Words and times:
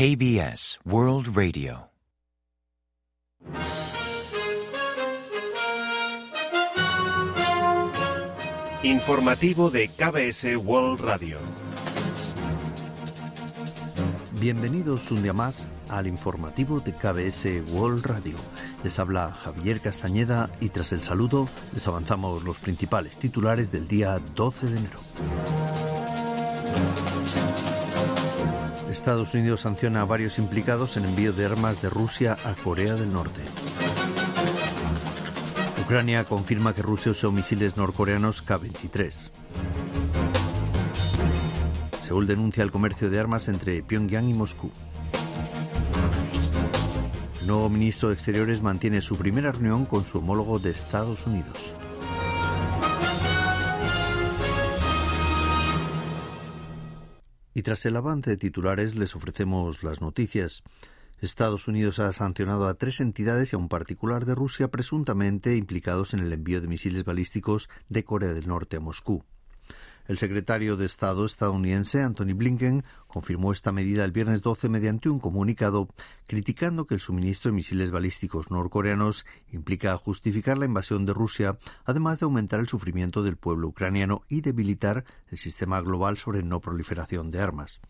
KBS 0.00 0.78
World 0.86 1.36
Radio. 1.36 1.90
Informativo 8.82 9.68
de 9.68 9.88
KBS 9.88 10.56
World 10.56 11.00
Radio. 11.02 11.36
Bienvenidos 14.40 15.10
un 15.10 15.22
día 15.22 15.34
más 15.34 15.68
al 15.90 16.06
informativo 16.06 16.80
de 16.80 16.94
KBS 16.94 17.70
World 17.70 18.06
Radio. 18.06 18.36
Les 18.82 18.98
habla 18.98 19.30
Javier 19.32 19.82
Castañeda 19.82 20.48
y 20.62 20.70
tras 20.70 20.92
el 20.92 21.02
saludo 21.02 21.46
les 21.74 21.86
avanzamos 21.86 22.42
los 22.42 22.58
principales 22.58 23.18
titulares 23.18 23.70
del 23.70 23.86
día 23.86 24.18
12 24.34 24.70
de 24.70 24.78
enero. 24.78 25.00
Estados 29.00 29.32
Unidos 29.32 29.62
sanciona 29.62 30.02
a 30.02 30.04
varios 30.04 30.38
implicados 30.38 30.98
en 30.98 31.06
envío 31.06 31.32
de 31.32 31.46
armas 31.46 31.80
de 31.80 31.88
Rusia 31.88 32.36
a 32.44 32.54
Corea 32.54 32.96
del 32.96 33.10
Norte. 33.10 33.40
Ucrania 35.82 36.24
confirma 36.24 36.74
que 36.74 36.82
Rusia 36.82 37.12
usó 37.12 37.32
misiles 37.32 37.78
norcoreanos 37.78 38.42
K-23. 38.42 39.30
Seúl 42.02 42.26
denuncia 42.26 42.62
el 42.62 42.70
comercio 42.70 43.08
de 43.08 43.18
armas 43.18 43.48
entre 43.48 43.82
Pyongyang 43.82 44.28
y 44.28 44.34
Moscú. 44.34 44.70
El 47.40 47.46
nuevo 47.46 47.70
ministro 47.70 48.10
de 48.10 48.16
Exteriores 48.16 48.60
mantiene 48.60 49.00
su 49.00 49.16
primera 49.16 49.50
reunión 49.50 49.86
con 49.86 50.04
su 50.04 50.18
homólogo 50.18 50.58
de 50.58 50.72
Estados 50.72 51.26
Unidos. 51.26 51.72
Y 57.60 57.62
tras 57.62 57.84
el 57.84 57.94
avance 57.94 58.30
de 58.30 58.36
titulares 58.38 58.94
les 58.94 59.14
ofrecemos 59.14 59.82
las 59.82 60.00
noticias. 60.00 60.62
Estados 61.20 61.68
Unidos 61.68 61.98
ha 61.98 62.10
sancionado 62.10 62.66
a 62.66 62.72
tres 62.72 63.00
entidades 63.00 63.52
y 63.52 63.56
a 63.56 63.58
un 63.58 63.68
particular 63.68 64.24
de 64.24 64.34
Rusia 64.34 64.68
presuntamente 64.68 65.54
implicados 65.56 66.14
en 66.14 66.20
el 66.20 66.32
envío 66.32 66.62
de 66.62 66.68
misiles 66.68 67.04
balísticos 67.04 67.68
de 67.90 68.02
Corea 68.02 68.32
del 68.32 68.48
Norte 68.48 68.78
a 68.78 68.80
Moscú. 68.80 69.26
El 70.06 70.18
secretario 70.18 70.76
de 70.76 70.86
Estado 70.86 71.24
estadounidense 71.24 72.02
Anthony 72.02 72.34
Blinken 72.34 72.84
confirmó 73.06 73.52
esta 73.52 73.72
medida 73.72 74.04
el 74.04 74.12
viernes 74.12 74.42
12 74.42 74.68
mediante 74.68 75.08
un 75.08 75.20
comunicado 75.20 75.88
criticando 76.26 76.86
que 76.86 76.94
el 76.94 77.00
suministro 77.00 77.50
de 77.50 77.56
misiles 77.56 77.90
balísticos 77.90 78.50
norcoreanos 78.50 79.24
implica 79.52 79.96
justificar 79.96 80.58
la 80.58 80.66
invasión 80.66 81.06
de 81.06 81.12
Rusia, 81.12 81.58
además 81.84 82.18
de 82.18 82.24
aumentar 82.24 82.60
el 82.60 82.68
sufrimiento 82.68 83.22
del 83.22 83.36
pueblo 83.36 83.68
ucraniano 83.68 84.22
y 84.28 84.40
debilitar 84.40 85.04
el 85.28 85.38
sistema 85.38 85.80
global 85.80 86.18
sobre 86.18 86.42
no 86.42 86.60
proliferación 86.60 87.30
de 87.30 87.40
armas. 87.40 87.80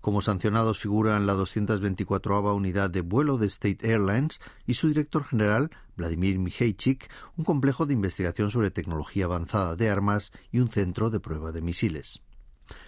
Como 0.00 0.22
sancionados 0.22 0.78
figuran 0.78 1.26
la 1.26 1.34
224 1.34 2.54
unidad 2.54 2.90
de 2.90 3.00
vuelo 3.00 3.36
de 3.36 3.46
State 3.46 3.90
Airlines 3.90 4.40
y 4.66 4.74
su 4.74 4.88
director 4.88 5.24
general, 5.24 5.70
Vladimir 5.96 6.38
Mijaychik, 6.38 7.10
un 7.36 7.44
complejo 7.44 7.84
de 7.84 7.94
investigación 7.94 8.50
sobre 8.50 8.70
tecnología 8.70 9.24
avanzada 9.24 9.74
de 9.74 9.90
armas 9.90 10.32
y 10.52 10.60
un 10.60 10.68
centro 10.68 11.10
de 11.10 11.20
prueba 11.20 11.50
de 11.50 11.62
misiles. 11.62 12.22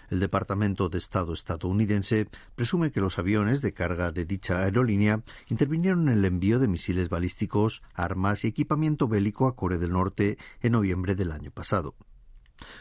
El 0.09 0.19
Departamento 0.19 0.89
de 0.89 0.99
Estado 0.99 1.33
estadounidense 1.33 2.27
presume 2.55 2.91
que 2.91 3.01
los 3.01 3.17
aviones 3.17 3.61
de 3.61 3.73
carga 3.73 4.11
de 4.11 4.25
dicha 4.25 4.59
aerolínea 4.59 5.23
intervinieron 5.49 6.07
en 6.07 6.19
el 6.19 6.25
envío 6.25 6.59
de 6.59 6.67
misiles 6.67 7.09
balísticos, 7.09 7.81
armas 7.93 8.45
y 8.45 8.47
equipamiento 8.47 9.07
bélico 9.07 9.47
a 9.47 9.55
Corea 9.55 9.79
del 9.79 9.91
Norte 9.91 10.37
en 10.61 10.73
noviembre 10.73 11.15
del 11.15 11.31
año 11.31 11.51
pasado. 11.51 11.95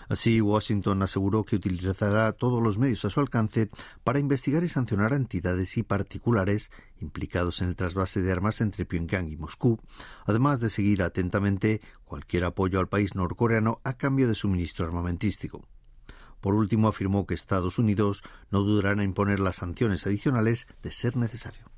Así, 0.09 0.41
Washington 0.41 1.03
aseguró 1.03 1.45
que 1.45 1.57
utilizará 1.57 2.33
todos 2.33 2.63
los 2.63 2.79
medios 2.79 3.05
a 3.05 3.11
su 3.11 3.21
alcance 3.21 3.71
para 4.05 4.19
investigar 4.19 4.65
y 4.65 4.69
sancionar 4.69 5.13
a 5.13 5.17
entidades 5.17 5.77
y 5.77 5.83
particulares 5.83 6.71
implicados 7.01 7.63
en 7.63 7.69
el 7.69 7.77
trasvase 7.77 8.23
de 8.23 8.33
armas 8.33 8.61
entre 8.61 8.85
Pyongyang 8.85 9.29
y 9.29 9.37
Moscú, 9.37 9.81
además 10.27 10.61
de 10.61 10.71
seguir 10.71 11.03
atentamente 11.03 11.81
cualquier 12.05 12.45
apoyo 12.45 12.81
al 12.81 12.89
país 12.89 13.15
norcoreano 13.15 13.81
a 13.85 13.95
cambio 13.95 14.29
de 14.29 14.35
suministro 14.35 14.87
armamentístico. 14.87 15.67
Por 16.41 16.55
último, 16.55 16.89
afirmó 16.89 17.27
que 17.27 17.35
Estados 17.35 17.79
Unidos 17.79 18.23
no 18.51 18.61
dudará 18.61 18.93
en 18.93 19.03
imponer 19.03 19.41
las 19.41 19.57
sanciones 19.57 20.07
adicionales 20.07 20.67
de 20.83 20.91
ser 20.91 21.17
necesario. 21.17 21.70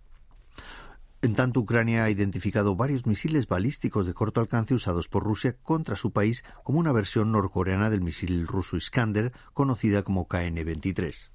En 1.22 1.36
tanto, 1.36 1.60
Ucrania 1.60 2.02
ha 2.02 2.10
identificado 2.10 2.74
varios 2.74 3.06
misiles 3.06 3.46
balísticos 3.46 4.06
de 4.06 4.12
corto 4.12 4.40
alcance 4.40 4.74
usados 4.74 5.08
por 5.08 5.22
Rusia 5.22 5.56
contra 5.62 5.94
su 5.94 6.10
país 6.10 6.44
como 6.64 6.80
una 6.80 6.90
versión 6.90 7.30
norcoreana 7.30 7.90
del 7.90 8.00
misil 8.00 8.44
ruso 8.48 8.76
Iskander, 8.76 9.32
conocida 9.54 10.02
como 10.02 10.26
KN-23. 10.26 11.30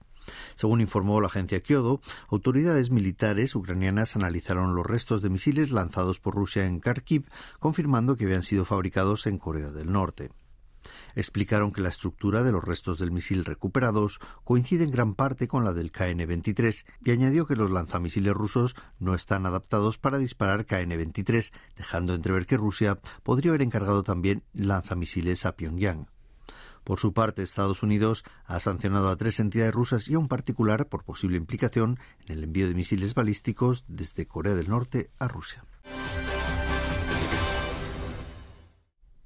Según 0.56 0.82
informó 0.82 1.22
la 1.22 1.28
agencia 1.28 1.62
Kyodo, 1.62 2.02
autoridades 2.28 2.92
militares 2.92 3.56
ucranianas 3.56 4.18
analizaron 4.18 4.76
los 4.76 4.86
restos 4.86 5.22
de 5.22 5.30
misiles 5.30 5.72
lanzados 5.72 6.20
por 6.20 6.36
Rusia 6.36 6.66
en 6.66 6.82
Kharkiv, 6.82 7.24
confirmando 7.60 8.18
que 8.18 8.26
habían 8.26 8.44
sido 8.44 8.66
fabricados 8.66 9.26
en 9.26 9.38
Corea 9.38 9.70
del 9.70 9.90
Norte 9.90 10.32
explicaron 11.16 11.72
que 11.72 11.82
la 11.82 11.90
estructura 11.90 12.44
de 12.44 12.52
los 12.52 12.64
restos 12.64 13.00
del 13.00 13.12
misil 13.12 13.46
recuperados 13.46 14.20
coincide 14.44 14.84
en 14.84 14.92
gran 14.92 15.16
parte 15.16 15.48
con 15.48 15.66
la 15.66 15.74
del 15.74 15.92
KN-23 15.92 16.86
y 17.04 17.12
añadió 17.12 17.48
que 17.48 17.56
los 17.56 17.72
lanzamisiles 17.72 18.34
rusos 18.34 18.76
no 19.00 19.16
están 19.16 19.46
adaptados 19.46 19.98
para 19.98 20.18
disparar 20.18 20.66
KN-23, 20.66 21.52
dejando 21.76 22.14
entrever 22.14 22.46
que 22.46 22.58
Rusia 22.58 23.00
podría 23.24 23.52
haber 23.52 23.62
encargado 23.62 24.04
también 24.04 24.44
lanzamisiles 24.54 25.46
a 25.46 25.56
Pyongyang. 25.56 26.08
Por 26.88 27.00
su 27.00 27.12
parte, 27.12 27.44
Estados 27.44 27.84
Unidos 27.84 28.24
ha 28.46 28.62
sancionado 28.62 29.10
a 29.10 29.18
tres 29.18 29.42
entidades 29.42 29.74
rusas 29.74 30.08
y 30.08 30.14
a 30.14 30.20
un 30.20 30.30
particular 30.30 30.88
por 30.88 31.04
posible 31.04 31.36
implicación 31.36 32.00
en 32.26 32.38
el 32.38 32.46
envío 32.46 32.70
de 32.70 32.76
misiles 32.76 33.14
balísticos 33.14 33.84
desde 33.90 34.26
Corea 34.26 34.56
del 34.56 34.70
Norte 34.70 35.12
a 35.20 35.28
Rusia. 35.28 35.66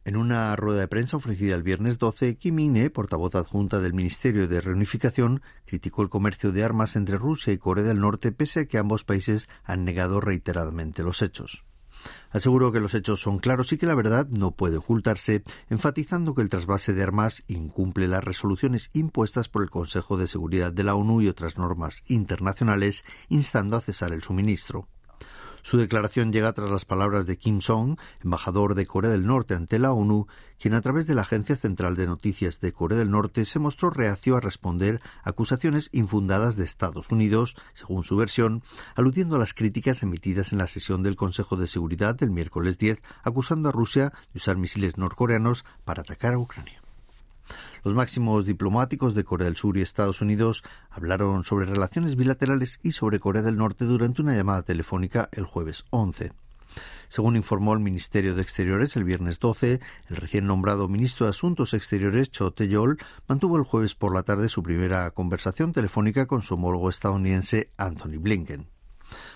En 0.03 0.17
una 0.17 0.55
rueda 0.55 0.79
de 0.79 0.87
prensa 0.87 1.17
ofrecida 1.17 1.53
el 1.53 1.61
viernes 1.61 1.99
12, 1.99 2.35
Kim 2.37 2.57
In-e, 2.57 2.89
portavoz 2.89 3.35
adjunta 3.35 3.79
del 3.79 3.93
Ministerio 3.93 4.47
de 4.47 4.59
Reunificación, 4.59 5.43
criticó 5.65 6.01
el 6.01 6.09
comercio 6.09 6.51
de 6.51 6.63
armas 6.63 6.95
entre 6.95 7.19
Rusia 7.19 7.53
y 7.53 7.59
Corea 7.59 7.83
del 7.83 7.99
Norte 7.99 8.31
pese 8.31 8.61
a 8.61 8.65
que 8.65 8.79
ambos 8.79 9.03
países 9.03 9.47
han 9.63 9.85
negado 9.85 10.19
reiteradamente 10.19 11.03
los 11.03 11.21
hechos. 11.21 11.65
Aseguró 12.31 12.71
que 12.71 12.79
los 12.79 12.95
hechos 12.95 13.21
son 13.21 13.37
claros 13.37 13.71
y 13.73 13.77
que 13.77 13.85
la 13.85 13.93
verdad 13.93 14.27
no 14.27 14.55
puede 14.55 14.77
ocultarse, 14.77 15.43
enfatizando 15.69 16.33
que 16.33 16.41
el 16.41 16.49
trasvase 16.49 16.95
de 16.95 17.03
armas 17.03 17.43
incumple 17.45 18.07
las 18.07 18.23
resoluciones 18.23 18.89
impuestas 18.93 19.49
por 19.49 19.61
el 19.61 19.69
Consejo 19.69 20.17
de 20.17 20.25
Seguridad 20.25 20.73
de 20.73 20.83
la 20.83 20.95
ONU 20.95 21.21
y 21.21 21.27
otras 21.27 21.59
normas 21.59 22.03
internacionales, 22.07 23.05
instando 23.29 23.77
a 23.77 23.81
cesar 23.81 24.13
el 24.13 24.23
suministro. 24.23 24.87
Su 25.61 25.77
declaración 25.77 26.31
llega 26.31 26.53
tras 26.53 26.71
las 26.71 26.85
palabras 26.85 27.25
de 27.25 27.37
Kim 27.37 27.61
Song, 27.61 27.97
embajador 28.23 28.75
de 28.75 28.85
Corea 28.85 29.11
del 29.11 29.25
Norte 29.25 29.53
ante 29.53 29.79
la 29.79 29.91
ONU, 29.91 30.27
quien 30.59 30.73
a 30.73 30.81
través 30.81 31.07
de 31.07 31.15
la 31.15 31.21
Agencia 31.21 31.55
Central 31.55 31.95
de 31.95 32.07
Noticias 32.07 32.59
de 32.59 32.71
Corea 32.71 32.97
del 32.97 33.11
Norte 33.11 33.45
se 33.45 33.59
mostró 33.59 33.89
reacio 33.89 34.35
a 34.35 34.41
responder 34.41 35.01
acusaciones 35.23 35.89
infundadas 35.91 36.55
de 36.55 36.63
Estados 36.63 37.11
Unidos, 37.11 37.55
según 37.73 38.03
su 38.03 38.15
versión, 38.17 38.63
aludiendo 38.95 39.35
a 39.35 39.39
las 39.39 39.53
críticas 39.53 40.03
emitidas 40.03 40.51
en 40.51 40.59
la 40.59 40.67
sesión 40.67 41.03
del 41.03 41.15
Consejo 41.15 41.55
de 41.55 41.67
Seguridad 41.67 42.15
del 42.15 42.31
miércoles 42.31 42.77
10, 42.77 42.99
acusando 43.23 43.69
a 43.69 43.71
Rusia 43.71 44.13
de 44.33 44.37
usar 44.37 44.57
misiles 44.57 44.97
norcoreanos 44.97 45.65
para 45.85 46.01
atacar 46.01 46.33
a 46.33 46.39
Ucrania. 46.39 46.80
Los 47.83 47.95
máximos 47.95 48.45
diplomáticos 48.45 49.15
de 49.15 49.23
Corea 49.23 49.45
del 49.45 49.57
Sur 49.57 49.75
y 49.75 49.81
Estados 49.81 50.21
Unidos 50.21 50.63
hablaron 50.91 51.43
sobre 51.43 51.65
relaciones 51.65 52.15
bilaterales 52.15 52.79
y 52.83 52.91
sobre 52.91 53.19
Corea 53.19 53.41
del 53.41 53.57
Norte 53.57 53.85
durante 53.85 54.21
una 54.21 54.35
llamada 54.35 54.61
telefónica 54.61 55.29
el 55.31 55.45
jueves 55.45 55.85
11. 55.89 56.31
Según 57.07 57.35
informó 57.35 57.73
el 57.73 57.79
Ministerio 57.79 58.35
de 58.35 58.41
Exteriores 58.41 58.95
el 58.95 59.03
viernes 59.03 59.39
12, 59.39 59.81
el 60.09 60.15
recién 60.15 60.45
nombrado 60.45 60.87
ministro 60.87 61.25
de 61.25 61.31
Asuntos 61.31 61.73
Exteriores, 61.73 62.29
Cho 62.29 62.51
Tae-yol, 62.51 62.99
mantuvo 63.27 63.57
el 63.57 63.63
jueves 63.63 63.95
por 63.95 64.13
la 64.13 64.23
tarde 64.23 64.47
su 64.47 64.63
primera 64.63 65.09
conversación 65.11 65.73
telefónica 65.73 66.27
con 66.27 66.41
su 66.41 66.53
homólogo 66.53 66.89
estadounidense 66.89 67.71
Anthony 67.77 68.17
Blinken. 68.19 68.70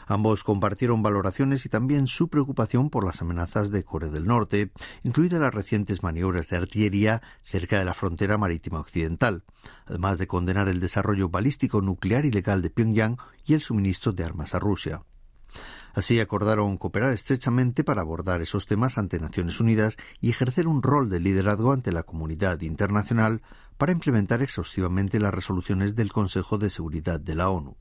Ambos 0.07 0.43
compartieron 0.43 1.01
valoraciones 1.01 1.65
y 1.65 1.69
también 1.69 2.07
su 2.07 2.29
preocupación 2.29 2.89
por 2.89 3.05
las 3.05 3.21
amenazas 3.21 3.71
de 3.71 3.83
Corea 3.83 4.09
del 4.09 4.25
Norte, 4.25 4.71
incluidas 5.03 5.41
las 5.41 5.53
recientes 5.53 6.03
maniobras 6.03 6.47
de 6.49 6.57
artillería 6.57 7.21
cerca 7.43 7.79
de 7.79 7.85
la 7.85 7.93
frontera 7.93 8.37
marítima 8.37 8.79
occidental, 8.79 9.43
además 9.85 10.17
de 10.17 10.27
condenar 10.27 10.69
el 10.69 10.79
desarrollo 10.79 11.29
balístico 11.29 11.81
nuclear 11.81 12.25
ilegal 12.25 12.61
de 12.61 12.69
Pyongyang 12.69 13.17
y 13.45 13.53
el 13.53 13.61
suministro 13.61 14.13
de 14.13 14.23
armas 14.23 14.53
a 14.53 14.59
Rusia. 14.59 15.03
Así 15.93 16.19
acordaron 16.19 16.77
cooperar 16.77 17.11
estrechamente 17.11 17.85
para 17.85 18.01
abordar 18.01 18.41
esos 18.41 18.65
temas 18.65 18.97
ante 18.97 19.17
Naciones 19.17 19.61
Unidas 19.61 19.95
y 20.19 20.29
ejercer 20.29 20.67
un 20.67 20.83
rol 20.83 21.09
de 21.09 21.21
liderazgo 21.21 21.71
ante 21.71 21.93
la 21.93 22.03
comunidad 22.03 22.59
internacional 22.61 23.41
para 23.77 23.93
implementar 23.93 24.41
exhaustivamente 24.41 25.19
las 25.21 25.33
resoluciones 25.33 25.95
del 25.95 26.11
Consejo 26.11 26.57
de 26.57 26.69
Seguridad 26.69 27.21
de 27.21 27.35
la 27.35 27.49
ONU. 27.49 27.77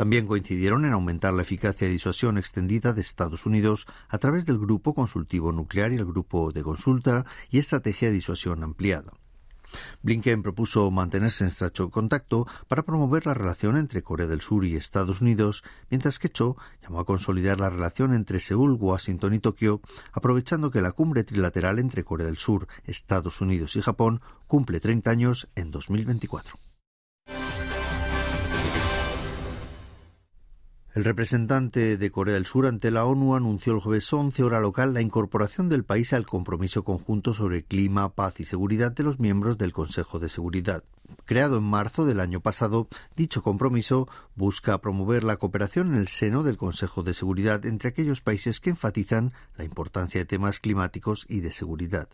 También 0.00 0.26
coincidieron 0.26 0.86
en 0.86 0.94
aumentar 0.94 1.34
la 1.34 1.42
eficacia 1.42 1.86
de 1.86 1.92
disuasión 1.92 2.38
extendida 2.38 2.94
de 2.94 3.02
Estados 3.02 3.44
Unidos 3.44 3.86
a 4.08 4.16
través 4.16 4.46
del 4.46 4.58
Grupo 4.58 4.94
Consultivo 4.94 5.52
Nuclear 5.52 5.92
y 5.92 5.96
el 5.96 6.06
Grupo 6.06 6.52
de 6.52 6.62
Consulta 6.62 7.26
y 7.50 7.58
Estrategia 7.58 8.08
de 8.08 8.14
Disuasión 8.14 8.62
Ampliada. 8.62 9.12
Blinken 10.00 10.42
propuso 10.42 10.90
mantenerse 10.90 11.44
en 11.44 11.48
estrecho 11.48 11.90
contacto 11.90 12.46
para 12.66 12.82
promover 12.82 13.26
la 13.26 13.34
relación 13.34 13.76
entre 13.76 14.02
Corea 14.02 14.26
del 14.26 14.40
Sur 14.40 14.64
y 14.64 14.74
Estados 14.74 15.20
Unidos, 15.20 15.64
mientras 15.90 16.18
que 16.18 16.30
Cho 16.30 16.56
llamó 16.82 17.00
a 17.00 17.04
consolidar 17.04 17.60
la 17.60 17.68
relación 17.68 18.14
entre 18.14 18.40
Seúl, 18.40 18.78
Washington 18.80 19.34
y 19.34 19.38
Tokio, 19.38 19.82
aprovechando 20.12 20.70
que 20.70 20.80
la 20.80 20.92
cumbre 20.92 21.24
trilateral 21.24 21.78
entre 21.78 22.04
Corea 22.04 22.26
del 22.26 22.38
Sur, 22.38 22.68
Estados 22.86 23.42
Unidos 23.42 23.76
y 23.76 23.82
Japón 23.82 24.22
cumple 24.46 24.80
30 24.80 25.10
años 25.10 25.48
en 25.56 25.70
2024. 25.70 26.69
El 30.92 31.04
representante 31.04 31.96
de 31.96 32.10
Corea 32.10 32.34
del 32.34 32.46
Sur 32.46 32.66
ante 32.66 32.90
la 32.90 33.04
ONU 33.04 33.36
anunció 33.36 33.72
el 33.72 33.80
jueves 33.80 34.12
11 34.12 34.42
hora 34.42 34.58
local 34.58 34.92
la 34.92 35.00
incorporación 35.00 35.68
del 35.68 35.84
país 35.84 36.12
al 36.12 36.26
compromiso 36.26 36.82
conjunto 36.82 37.32
sobre 37.32 37.62
clima, 37.62 38.12
paz 38.12 38.40
y 38.40 38.44
seguridad 38.44 38.90
de 38.90 39.04
los 39.04 39.20
miembros 39.20 39.56
del 39.56 39.72
Consejo 39.72 40.18
de 40.18 40.28
Seguridad. 40.28 40.82
Creado 41.26 41.58
en 41.58 41.62
marzo 41.62 42.06
del 42.06 42.18
año 42.18 42.40
pasado, 42.40 42.88
dicho 43.14 43.40
compromiso 43.40 44.08
busca 44.34 44.78
promover 44.78 45.22
la 45.22 45.36
cooperación 45.36 45.94
en 45.94 46.00
el 46.00 46.08
seno 46.08 46.42
del 46.42 46.56
Consejo 46.56 47.04
de 47.04 47.14
Seguridad 47.14 47.64
entre 47.66 47.90
aquellos 47.90 48.20
países 48.20 48.58
que 48.58 48.70
enfatizan 48.70 49.32
la 49.56 49.62
importancia 49.62 50.20
de 50.20 50.24
temas 50.24 50.58
climáticos 50.58 51.24
y 51.28 51.38
de 51.38 51.52
seguridad. 51.52 52.08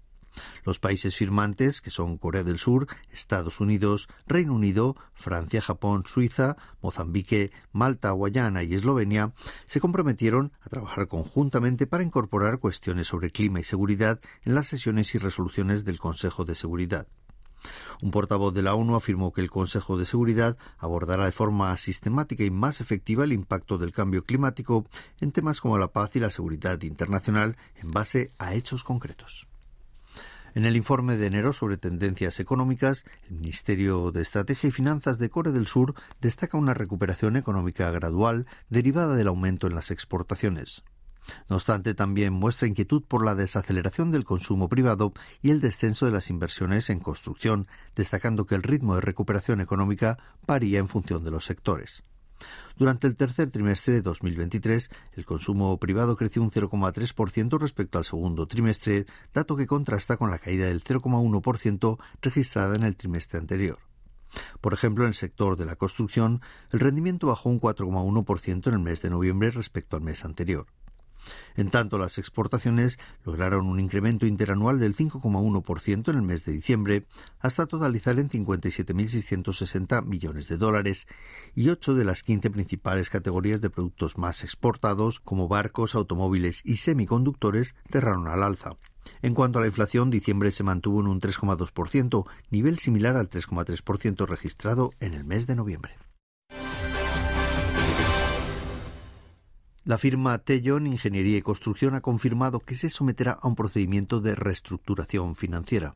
Los 0.65 0.79
países 0.79 1.17
firmantes, 1.17 1.81
que 1.81 1.91
son 1.91 2.19
Corea 2.19 2.44
del 2.44 2.59
Sur, 2.59 2.87
Estados 3.11 3.61
Unidos, 3.61 4.09
Reino 4.27 4.55
Unido, 4.55 4.97
Francia, 5.15 5.61
Japón, 5.61 6.05
Suiza, 6.06 6.56
Mozambique, 6.81 7.50
Malta, 7.73 8.11
Guayana 8.11 8.62
y 8.62 8.75
Eslovenia, 8.75 9.33
se 9.65 9.81
comprometieron 9.81 10.53
a 10.62 10.69
trabajar 10.69 11.09
conjuntamente 11.09 11.87
para 11.87 12.05
incorporar 12.05 12.59
cuestiones 12.59 13.06
sobre 13.06 13.31
clima 13.31 13.61
y 13.61 13.65
seguridad 13.65 14.21
en 14.44 14.55
las 14.55 14.67
sesiones 14.67 15.15
y 15.15 15.19
resoluciones 15.19 15.85
del 15.85 15.99
Consejo 15.99 16.44
de 16.44 16.55
Seguridad. 16.55 17.06
Un 18.03 18.11
portavoz 18.11 18.55
de 18.55 18.62
la 18.62 18.75
ONU 18.75 18.94
afirmó 18.94 19.33
que 19.33 19.41
el 19.41 19.50
Consejo 19.50 19.97
de 19.97 20.05
Seguridad 20.05 20.56
abordará 20.79 21.25
de 21.25 21.33
forma 21.33 21.77
sistemática 21.77 22.44
y 22.44 22.50
más 22.50 22.81
efectiva 22.81 23.25
el 23.25 23.33
impacto 23.33 23.79
del 23.79 23.93
cambio 23.93 24.25
climático 24.25 24.87
en 25.21 25.33
temas 25.33 25.61
como 25.61 25.79
la 25.79 25.88
paz 25.88 26.15
y 26.17 26.21
la 26.21 26.31
seguridad 26.31 26.81
internacional 26.83 27.56
en 27.77 27.91
base 27.91 28.31
a 28.38 28.55
hechos 28.55 28.85
concretos. 28.85 29.47
En 30.56 30.64
el 30.64 30.75
informe 30.75 31.19
de 31.19 31.26
enero 31.26 31.53
sobre 31.53 31.76
tendencias 31.76 32.41
económicas, 32.41 33.05
el 33.29 33.37
Ministerio 33.37 34.11
de 34.11 34.23
Estrategia 34.23 34.69
y 34.69 34.70
Finanzas 34.70 35.19
de 35.19 35.29
Corea 35.29 35.53
del 35.53 35.67
Sur 35.67 35.94
destaca 36.23 36.56
una 36.56 36.73
recuperación 36.73 37.37
económica 37.37 37.91
gradual 37.91 38.47
derivada 38.70 39.17
del 39.17 39.29
aumento 39.29 39.67
en 39.67 39.75
las 39.75 39.91
exportaciones. 39.91 40.82
No 41.50 41.56
obstante, 41.56 41.93
también 41.93 42.32
muestra 42.32 42.69
inquietud 42.69 43.03
por 43.06 43.23
la 43.23 43.35
desaceleración 43.35 44.11
del 44.11 44.25
consumo 44.25 44.70
privado 44.70 45.12
y 45.43 45.50
el 45.50 45.61
descenso 45.61 46.06
de 46.06 46.12
las 46.12 46.31
inversiones 46.31 46.88
en 46.88 47.00
construcción, 47.00 47.69
destacando 47.94 48.47
que 48.47 48.55
el 48.55 48.62
ritmo 48.62 48.94
de 48.94 49.02
recuperación 49.02 49.61
económica 49.61 50.17
varía 50.47 50.79
en 50.79 50.88
función 50.88 51.23
de 51.23 51.32
los 51.32 51.44
sectores. 51.44 52.02
Durante 52.77 53.06
el 53.06 53.17
tercer 53.17 53.50
trimestre 53.50 53.94
de 53.94 54.03
2023, 54.03 54.91
el 55.15 55.25
consumo 55.25 55.79
privado 55.79 56.17
creció 56.17 56.43
un 56.43 56.50
0,3% 56.50 57.59
respecto 57.59 57.99
al 57.99 58.05
segundo 58.05 58.47
trimestre, 58.47 59.06
dato 59.33 59.56
que 59.56 59.67
contrasta 59.67 60.17
con 60.17 60.31
la 60.31 60.38
caída 60.38 60.67
del 60.67 60.83
0,1% 60.83 61.99
registrada 62.23 62.77
en 62.77 62.83
el 62.83 62.97
trimestre 62.97 63.38
anterior. 63.38 63.79
Por 64.61 64.75
ejemplo, 64.75 65.05
en 65.05 65.09
el 65.09 65.15
sector 65.15 65.56
de 65.56 65.65
la 65.65 65.77
construcción, 65.77 66.43
el 66.73 66.81
rendimiento 66.81 67.29
bajó 67.29 67.49
un 67.49 67.61
4,1% 67.61 68.67
en 68.69 68.75
el 68.75 68.81
mes 68.81 69.00
de 69.03 69.11
noviembre 69.11 69.50
respecto 69.50 69.97
al 69.97 70.03
mes 70.03 70.25
anterior. 70.25 70.67
En 71.56 71.70
tanto, 71.70 71.99
las 71.99 72.19
exportaciones 72.19 72.99
lograron 73.25 73.67
un 73.67 73.81
incremento 73.81 74.26
interanual 74.26 74.78
del 74.78 74.94
5,1% 74.94 76.11
en 76.11 76.17
el 76.17 76.23
mes 76.23 76.44
de 76.44 76.52
diciembre, 76.52 77.06
hasta 77.40 77.67
totalizar 77.67 78.19
en 78.19 78.28
57.660 78.28 80.05
millones 80.05 80.49
de 80.49 80.58
dólares, 80.58 81.06
y 81.55 81.69
ocho 81.70 81.94
de 81.94 82.05
las 82.05 82.23
15 82.23 82.50
principales 82.50 83.11
categorías 83.11 83.61
de 83.61 83.70
productos 83.70 84.19
más 84.19 84.44
exportados, 84.44 85.20
como 85.20 85.49
barcos, 85.49 85.94
automóviles 85.94 86.62
y 86.64 86.76
semiconductores, 86.76 87.75
cerraron 87.90 88.28
al 88.28 88.43
alza. 88.43 88.76
En 89.23 89.34
cuanto 89.34 89.58
a 89.58 89.62
la 89.62 89.69
inflación, 89.69 90.11
diciembre 90.11 90.50
se 90.50 90.64
mantuvo 90.64 91.00
en 91.00 91.06
un 91.06 91.20
3,2%, 91.20 92.26
nivel 92.50 92.78
similar 92.78 93.17
al 93.17 93.31
3,3% 93.31 94.26
registrado 94.26 94.93
en 95.00 95.14
el 95.14 95.25
mes 95.25 95.46
de 95.46 95.56
noviembre. 95.56 96.06
La 99.87 99.99
firma 99.99 100.38
Tellon 100.38 100.88
Ingeniería 100.88 101.37
y 101.37 101.43
Construcción 101.43 101.94
ha 101.94 102.00
confirmado 102.00 102.59
que 102.59 102.75
se 102.75 102.91
someterá 102.91 103.38
a 103.41 103.47
un 103.47 103.55
procedimiento 103.55 104.21
de 104.21 104.35
reestructuración 104.35 105.37
financiera. 105.37 105.94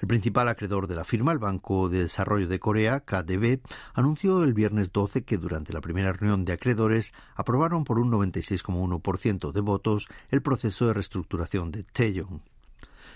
El 0.00 0.08
principal 0.08 0.48
acreedor 0.48 0.88
de 0.88 0.96
la 0.96 1.04
firma, 1.04 1.30
el 1.30 1.38
Banco 1.38 1.88
de 1.88 2.00
Desarrollo 2.00 2.48
de 2.48 2.58
Corea, 2.58 2.98
KDB, 2.98 3.60
anunció 3.94 4.42
el 4.42 4.52
viernes 4.52 4.90
12 4.90 5.22
que 5.22 5.38
durante 5.38 5.72
la 5.72 5.80
primera 5.80 6.12
reunión 6.12 6.44
de 6.44 6.54
acreedores 6.54 7.12
aprobaron 7.36 7.84
por 7.84 8.00
un 8.00 8.10
96,1% 8.10 9.52
de 9.52 9.60
votos 9.60 10.08
el 10.30 10.42
proceso 10.42 10.88
de 10.88 10.94
reestructuración 10.94 11.70
de 11.70 11.84
Taeyon. 11.84 12.42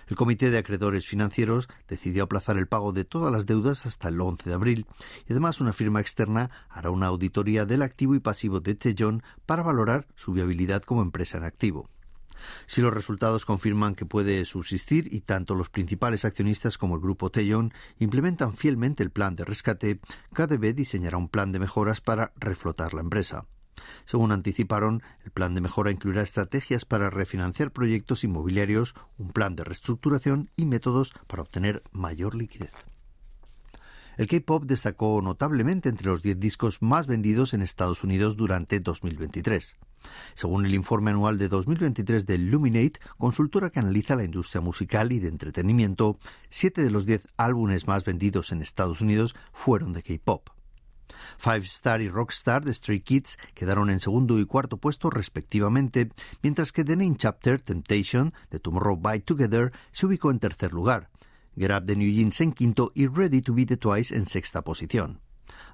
El 0.08 0.16
Comité 0.16 0.50
de 0.50 0.58
Acreedores 0.58 1.06
Financieros 1.06 1.68
decidió 1.88 2.24
aplazar 2.24 2.56
el 2.56 2.66
pago 2.66 2.92
de 2.92 3.04
todas 3.04 3.32
las 3.32 3.46
deudas 3.46 3.86
hasta 3.86 4.08
el 4.08 4.20
11 4.20 4.48
de 4.48 4.54
abril 4.54 4.86
y 5.26 5.32
además 5.32 5.60
una 5.60 5.72
firma 5.72 6.00
externa 6.00 6.50
hará 6.68 6.90
una 6.90 7.06
auditoría 7.06 7.64
del 7.64 7.82
activo 7.82 8.14
y 8.14 8.20
pasivo 8.20 8.60
de 8.60 8.74
Tejon 8.74 9.22
para 9.46 9.62
valorar 9.62 10.06
su 10.14 10.32
viabilidad 10.32 10.82
como 10.82 11.02
empresa 11.02 11.38
en 11.38 11.44
activo. 11.44 11.88
Si 12.66 12.80
los 12.80 12.92
resultados 12.92 13.44
confirman 13.44 13.94
que 13.94 14.06
puede 14.06 14.44
subsistir 14.44 15.12
y 15.12 15.20
tanto 15.20 15.54
los 15.54 15.70
principales 15.70 16.24
accionistas 16.24 16.78
como 16.78 16.96
el 16.96 17.00
grupo 17.00 17.30
Tejon 17.30 17.72
implementan 17.98 18.56
fielmente 18.56 19.02
el 19.02 19.10
plan 19.10 19.36
de 19.36 19.44
rescate, 19.44 20.00
KDB 20.32 20.74
diseñará 20.74 21.16
un 21.16 21.28
plan 21.28 21.52
de 21.52 21.60
mejoras 21.60 22.00
para 22.00 22.32
reflotar 22.36 22.94
la 22.94 23.00
empresa. 23.00 23.46
Según 24.04 24.32
anticiparon, 24.32 25.02
el 25.24 25.30
plan 25.30 25.54
de 25.54 25.60
mejora 25.60 25.90
incluirá 25.90 26.22
estrategias 26.22 26.84
para 26.84 27.10
refinanciar 27.10 27.72
proyectos 27.72 28.24
inmobiliarios, 28.24 28.94
un 29.18 29.30
plan 29.30 29.56
de 29.56 29.64
reestructuración 29.64 30.50
y 30.56 30.66
métodos 30.66 31.12
para 31.26 31.42
obtener 31.42 31.82
mayor 31.92 32.34
liquidez. 32.34 32.72
El 34.16 34.28
K-pop 34.28 34.64
destacó 34.64 35.20
notablemente 35.22 35.88
entre 35.88 36.06
los 36.06 36.22
10 36.22 36.38
discos 36.38 36.82
más 36.82 37.06
vendidos 37.06 37.52
en 37.52 37.62
Estados 37.62 38.04
Unidos 38.04 38.36
durante 38.36 38.78
2023. 38.78 39.76
Según 40.34 40.66
el 40.66 40.74
informe 40.74 41.10
anual 41.10 41.38
de 41.38 41.48
2023 41.48 42.26
de 42.26 42.38
Luminate, 42.38 43.00
consultora 43.18 43.70
que 43.70 43.80
analiza 43.80 44.14
la 44.14 44.24
industria 44.24 44.60
musical 44.60 45.12
y 45.12 45.18
de 45.18 45.28
entretenimiento, 45.28 46.18
siete 46.48 46.82
de 46.82 46.90
los 46.90 47.06
diez 47.06 47.26
álbumes 47.36 47.86
más 47.86 48.04
vendidos 48.04 48.52
en 48.52 48.62
Estados 48.62 49.00
Unidos 49.00 49.34
fueron 49.52 49.92
de 49.92 50.02
K-pop. 50.02 50.50
Five 51.38 51.64
Star 51.64 52.00
y 52.00 52.08
Rockstar 52.08 52.64
de 52.64 52.74
Stray 52.74 53.00
Kids 53.00 53.38
quedaron 53.54 53.90
en 53.90 54.00
segundo 54.00 54.38
y 54.38 54.46
cuarto 54.46 54.76
puesto 54.76 55.10
respectivamente, 55.10 56.10
mientras 56.42 56.72
que 56.72 56.84
The 56.84 56.96
Name 56.96 57.16
Chapter 57.16 57.60
Temptation 57.60 58.32
de 58.50 58.60
Tomorrow 58.60 58.96
by 58.96 59.20
Together 59.20 59.72
se 59.90 60.06
ubicó 60.06 60.30
en 60.30 60.38
tercer 60.38 60.72
lugar. 60.72 61.10
Up 61.56 61.84
de 61.84 61.96
New 61.96 62.12
Jeans 62.12 62.40
en 62.40 62.52
quinto 62.52 62.90
y 62.94 63.06
Ready 63.06 63.40
to 63.40 63.54
Be 63.54 63.66
the 63.66 63.76
Twice 63.76 64.14
en 64.14 64.26
sexta 64.26 64.62
posición. 64.62 65.20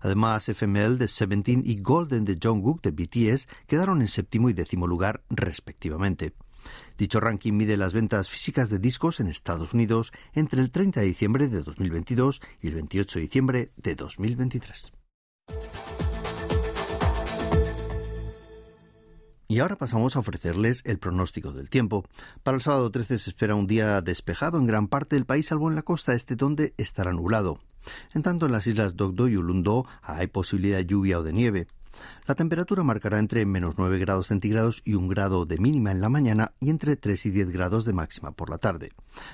Además, 0.00 0.49
FML 0.49 0.99
de 0.99 1.08
Seventeen 1.08 1.62
y 1.64 1.80
Golden 1.80 2.25
de 2.25 2.38
Jungkook 2.42 2.82
de 2.82 2.90
BTS 2.90 3.49
quedaron 3.66 4.00
en 4.00 4.08
séptimo 4.08 4.50
y 4.50 4.52
décimo 4.52 4.87
lugar 4.87 5.22
respectivamente. 5.30 6.34
Dicho 6.99 7.20
ranking 7.20 7.54
mide 7.54 7.76
las 7.76 7.94
ventas 7.94 8.28
físicas 8.28 8.68
de 8.68 8.78
discos 8.78 9.20
en 9.20 9.28
Estados 9.28 9.72
Unidos 9.72 10.12
entre 10.34 10.60
el 10.60 10.70
30 10.70 11.00
de 11.00 11.06
diciembre 11.06 11.49
de 11.49 11.62
2022 11.62 12.42
y 12.60 12.68
el 12.68 12.75
28 12.75 13.18
de 13.18 13.22
diciembre 13.22 13.70
de 13.78 13.94
2023. 13.94 14.92
Y 19.50 19.59
ahora 19.59 19.75
pasamos 19.75 20.14
a 20.14 20.21
ofrecerles 20.21 20.80
el 20.85 21.00
pronóstico 21.00 21.50
del 21.50 21.69
tiempo. 21.69 22.04
Para 22.45 22.54
el 22.54 22.62
sábado 22.62 22.88
13 22.88 23.19
se 23.19 23.30
espera 23.30 23.57
un 23.57 23.66
día 23.66 24.00
despejado 24.00 24.59
en 24.59 24.66
gran 24.66 24.87
parte 24.87 25.16
del 25.16 25.25
país, 25.25 25.49
salvo 25.49 25.69
en 25.69 25.75
la 25.75 25.83
costa 25.83 26.14
este 26.14 26.37
donde 26.37 26.73
estará 26.76 27.12
nublado. 27.12 27.59
En 28.14 28.23
tanto, 28.23 28.47
en 28.47 28.52
las 28.52 28.69
islas 28.69 28.95
Dogdo 28.95 29.26
y 29.26 29.37
Ulundo 29.37 29.87
hay 30.02 30.28
posibilidad 30.28 30.76
de 30.76 30.87
lluvia 30.87 31.19
o 31.19 31.25
de 31.25 31.33
nieve. 31.33 31.66
La 32.28 32.37
temperatura 32.37 32.85
marcará 32.85 33.19
entre 33.19 33.45
menos 33.45 33.75
9 33.76 33.99
grados 33.99 34.28
centígrados 34.28 34.83
y 34.85 34.95
un 34.95 35.09
grado 35.09 35.45
de 35.47 35.59
mínima 35.59 35.90
en 35.90 36.00
la 36.00 36.09
mañana 36.09 36.52
y 36.61 36.71
entre 36.71 36.95
3 36.95 37.26
y 37.26 37.30
10 37.30 37.50
grados 37.50 37.85
de 37.85 37.92
máxima 37.92 38.30
por 38.30 38.50
la 38.50 38.59
tarde. 38.59 38.92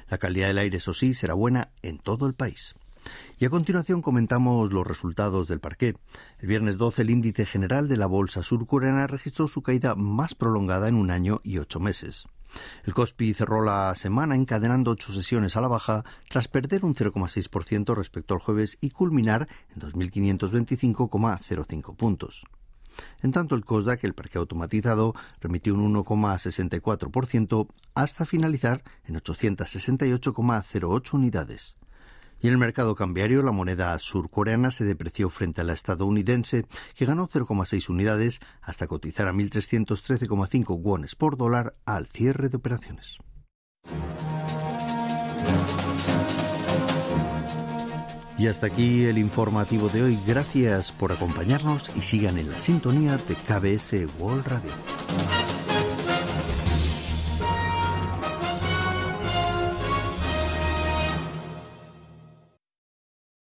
La 0.09 0.17
calidad 0.17 0.47
del 0.47 0.57
aire, 0.57 0.79
eso 0.79 0.95
sí, 0.95 1.13
será 1.13 1.35
buena 1.35 1.73
en 1.83 1.99
todo 1.99 2.27
el 2.27 2.33
país. 2.33 2.75
Y 3.39 3.45
a 3.45 3.51
continuación 3.51 4.03
comentamos 4.03 4.73
los 4.73 4.87
resultados 4.87 5.49
del 5.49 5.61
parqué. 5.61 5.97
El 6.39 6.49
viernes 6.49 6.79
12 6.79 7.03
el 7.03 7.11
índice 7.11 7.45
general 7.45 7.89
de 7.89 7.97
la 7.97 8.07
bolsa 8.07 8.43
surcoreana 8.43 9.07
registró 9.07 9.49
su 9.49 9.63
caída 9.63 9.95
más 9.95 10.35
prolongada 10.35 10.89
en 10.89 10.95
un 10.95 11.11
año 11.11 11.39
y 11.45 11.59
ocho 11.59 11.81
meses. 11.81 12.27
El 12.85 12.95
Kospi 12.95 13.35
cerró 13.35 13.63
la 13.63 13.95
semana 13.95 14.35
encadenando 14.35 14.93
ocho 14.93 15.13
sesiones 15.13 15.57
a 15.57 15.61
la 15.61 15.69
baja 15.69 16.05
tras 16.29 16.49
perder 16.49 16.85
un 16.85 16.95
0,6% 16.95 17.95
respecto 17.95 18.35
al 18.35 18.41
jueves 18.41 18.79
y 18.81 18.91
culminar 18.91 19.49
en 19.75 19.83
2.525,05 19.83 21.97
puntos. 21.97 22.45
En 23.23 23.33
tanto, 23.33 23.55
el 23.55 23.65
COSDAC, 23.65 24.05
el 24.05 24.15
parque 24.15 24.39
automatizado, 24.39 25.15
remitió 25.41 25.75
un 25.75 25.95
1,64% 25.95 27.69
hasta 27.95 28.25
finalizar 28.25 28.83
en 29.05 29.17
868,08 29.17 31.13
unidades. 31.13 31.77
Y 32.41 32.49
en 32.49 32.53
el 32.53 32.59
mercado 32.59 32.95
cambiario, 32.95 33.43
la 33.43 33.53
moneda 33.53 33.99
surcoreana 33.99 34.71
se 34.71 34.85
depreció 34.85 35.31
frente 35.31 35.63
a 35.63 35.65
la 35.65 35.73
estadounidense, 35.73 36.67
que 36.95 37.07
ganó 37.07 37.29
0,6 37.29 37.89
unidades 37.89 38.41
hasta 38.61 38.87
cotizar 38.87 39.29
a 39.29 39.33
1.313,5 39.33 40.81
wones 40.81 41.15
por 41.15 41.37
dólar 41.37 41.75
al 41.85 42.07
cierre 42.07 42.49
de 42.49 42.57
operaciones. 42.57 43.19
Y 48.39 48.49
hasta 48.49 48.67
aquí 48.67 49.05
el 49.05 49.17
informativo 49.17 49.89
de 49.89 50.03
hoy. 50.03 50.19
Gracias 50.27 50.93
por 50.93 51.11
acompañarnos 51.11 51.91
y 51.97 52.03
sigan 52.03 52.37
en 52.39 52.51
la 52.51 52.59
sintonía 52.59 53.17
de 53.17 53.35
KBS 53.35 54.07
World 54.19 54.47
Radio. 54.47 55.46